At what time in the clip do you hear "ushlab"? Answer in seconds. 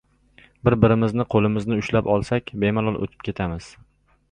1.83-2.11